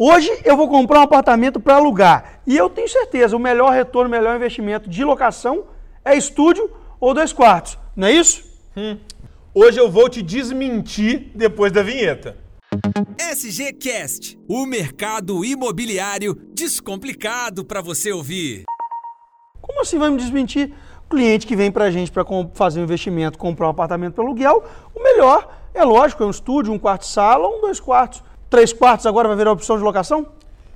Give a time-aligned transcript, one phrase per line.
[0.00, 4.06] Hoje eu vou comprar um apartamento para alugar e eu tenho certeza, o melhor retorno,
[4.06, 5.64] o melhor investimento de locação
[6.04, 8.44] é estúdio ou dois quartos, não é isso?
[8.76, 8.96] Hum.
[9.52, 12.36] Hoje eu vou te desmentir depois da vinheta.
[13.18, 18.62] SGCast, o mercado imobiliário descomplicado para você ouvir.
[19.60, 20.72] Como assim vai me desmentir?
[21.06, 22.24] O cliente que vem para a gente para
[22.54, 24.62] fazer um investimento, comprar um apartamento para aluguel,
[24.94, 28.22] o melhor é lógico, é um estúdio, um quarto sala, um dois quartos.
[28.50, 30.26] Três quartos agora vai virar opção de locação?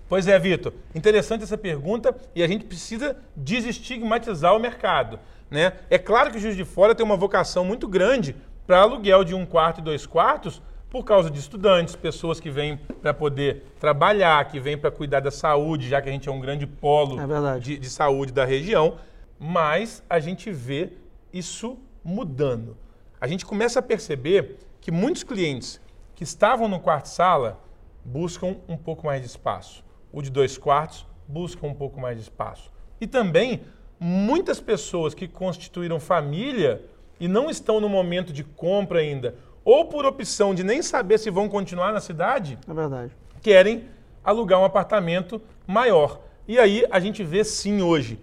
[0.07, 0.75] Pois é, Vitor.
[0.95, 5.19] Interessante essa pergunta e a gente precisa desestigmatizar o mercado.
[5.51, 5.73] Né?
[5.89, 9.35] É claro que o Juiz de Fora tem uma vocação muito grande para aluguel de
[9.35, 10.61] um quarto e dois quartos
[10.91, 15.31] por causa de estudantes, pessoas que vêm para poder trabalhar, que vêm para cuidar da
[15.31, 18.99] saúde, já que a gente é um grande polo é de, de saúde da região.
[19.41, 20.93] Mas a gente vê
[21.33, 22.77] isso mudando.
[23.19, 25.81] A gente começa a perceber que muitos clientes
[26.15, 27.59] que estavam no quarto-sala
[28.05, 29.85] buscam um pouco mais de espaço.
[30.13, 32.71] O de dois quartos busca um pouco mais de espaço.
[33.01, 33.63] E também
[33.99, 36.85] muitas pessoas que constituíram família
[37.19, 41.31] e não estão no momento de compra ainda, ou por opção de nem saber se
[41.31, 43.13] vão continuar na cidade, é verdade.
[43.41, 43.85] querem
[44.25, 46.21] alugar um apartamento maior.
[46.49, 48.19] E aí a gente vê sim hoje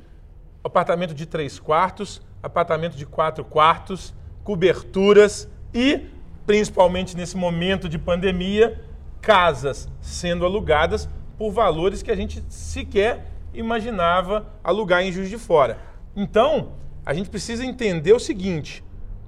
[0.64, 6.08] apartamento de três quartos, apartamento de quatro quartos, coberturas e
[6.46, 8.84] principalmente nesse momento de pandemia,
[9.22, 15.80] casas sendo alugadas por valores que a gente sequer imaginava alugar em Juiz de Fora.
[16.16, 16.74] Então,
[17.06, 18.84] a gente precisa entender o seguinte: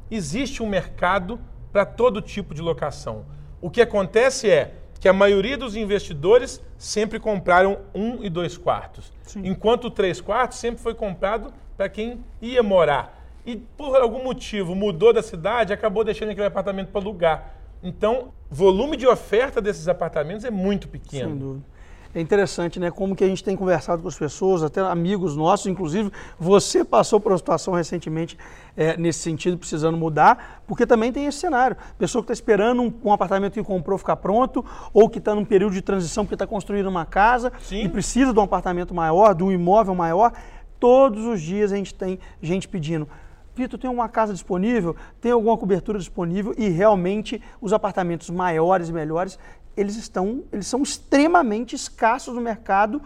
[0.10, 1.40] existe um mercado
[1.72, 3.26] para todo tipo de locação.
[3.62, 9.12] O que acontece é que a maioria dos investidores sempre compraram um e dois quartos,
[9.24, 9.42] Sim.
[9.46, 14.76] enquanto o três quartos sempre foi comprado para quem ia morar e por algum motivo
[14.76, 17.56] mudou da cidade, acabou deixando aquele apartamento para alugar.
[17.84, 21.30] Então, volume de oferta desses apartamentos é muito pequeno.
[21.30, 21.72] Sem dúvida.
[22.14, 22.92] É interessante, né?
[22.92, 27.22] Como que a gente tem conversado com as pessoas, até amigos nossos, inclusive você passou
[27.22, 28.38] por uma situação recentemente
[28.76, 31.78] é, nesse sentido, precisando mudar, porque também tem esse cenário.
[31.98, 35.46] Pessoa que está esperando um, um, apartamento que comprou ficar pronto, ou que está num
[35.46, 37.84] período de transição porque está construindo uma casa Sim.
[37.84, 40.34] e precisa de um apartamento maior, de um imóvel maior.
[40.82, 43.08] Todos os dias a gente tem gente pedindo
[43.56, 44.96] Vitor, tem uma casa disponível?
[45.20, 46.54] Tem alguma cobertura disponível?
[46.58, 49.38] E realmente os apartamentos maiores e melhores,
[49.76, 53.02] eles estão, eles são extremamente escassos no mercado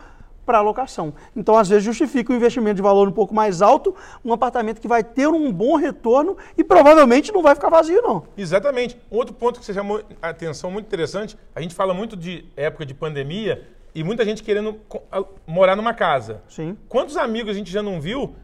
[0.45, 1.13] para locação.
[1.35, 4.87] Então, às vezes, justifica o investimento de valor um pouco mais alto, um apartamento que
[4.87, 8.23] vai ter um bom retorno e provavelmente não vai ficar vazio, não.
[8.37, 8.95] Exatamente.
[9.09, 12.85] Outro ponto que você chamou a atenção muito interessante, a gente fala muito de época
[12.85, 14.79] de pandemia e muita gente querendo
[15.47, 16.43] morar numa casa.
[16.47, 16.77] Sim.
[16.87, 18.35] Quantos amigos a gente já não viu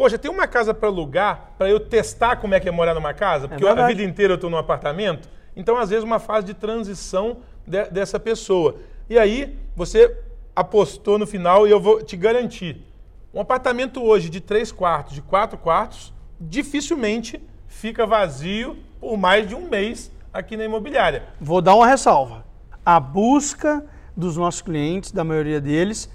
[0.00, 3.12] Poxa, tem uma casa para alugar para eu testar como é que é morar numa
[3.12, 3.46] casa?
[3.46, 5.28] Porque é a vida inteira eu estou num apartamento.
[5.54, 8.76] Então, às vezes, uma fase de transição de, dessa pessoa.
[9.10, 10.16] E aí, você
[10.56, 12.82] apostou no final e eu vou te garantir.
[13.34, 19.54] Um apartamento hoje de três quartos, de quatro quartos, dificilmente fica vazio por mais de
[19.54, 21.24] um mês aqui na imobiliária.
[21.38, 22.46] Vou dar uma ressalva.
[22.86, 23.84] A busca
[24.16, 26.10] dos nossos clientes, da maioria deles,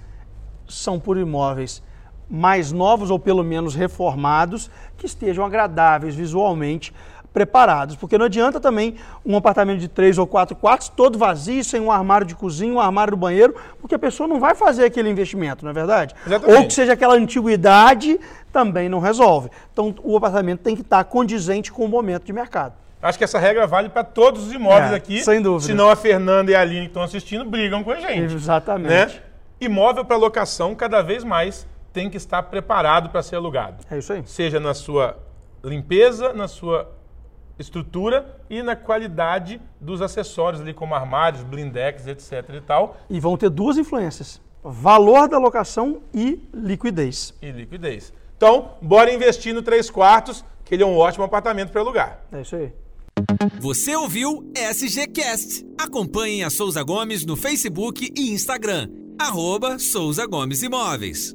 [0.66, 1.84] são por imóveis
[2.28, 6.92] mais novos ou pelo menos reformados, que estejam agradáveis visualmente,
[7.36, 7.96] preparados.
[7.96, 8.94] Porque não adianta também
[9.24, 12.80] um apartamento de três ou quatro quartos todo vazio, sem um armário de cozinha, um
[12.80, 16.14] armário do banheiro, porque a pessoa não vai fazer aquele investimento, não é verdade?
[16.26, 16.58] Exatamente.
[16.58, 18.18] Ou que seja aquela antiguidade,
[18.50, 19.50] também não resolve.
[19.70, 22.72] Então o apartamento tem que estar condizente com o momento de mercado.
[23.02, 25.22] Acho que essa regra vale para todos os imóveis é, aqui.
[25.22, 25.66] Sem dúvida.
[25.66, 28.34] Senão a Fernanda e a Aline que estão assistindo brigam com a gente.
[28.34, 28.88] Exatamente.
[28.88, 29.10] Né?
[29.60, 33.82] Imóvel para locação cada vez mais tem que estar preparado para ser alugado.
[33.90, 34.22] É isso aí.
[34.26, 35.16] Seja na sua
[35.64, 36.92] limpeza, na sua
[37.58, 42.98] estrutura e na qualidade dos acessórios ali, como armários, blindex, etc e tal.
[43.08, 47.32] E vão ter duas influências: valor da locação e liquidez.
[47.40, 48.12] E liquidez.
[48.36, 52.20] Então, bora investir no 3 quartos, que ele é um ótimo apartamento para alugar.
[52.30, 52.74] É isso aí.
[53.58, 55.64] Você ouviu SGCast.
[55.80, 58.90] Acompanhe a Souza Gomes no Facebook e Instagram.
[59.18, 61.32] Arroba Souza Gomes Imóveis.